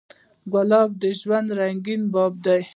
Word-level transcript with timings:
ګلاب 0.53 0.89
د 1.01 1.03
ژوند 1.19 1.47
رنګین 1.59 2.01
باب 2.13 2.33
دی. 2.45 2.61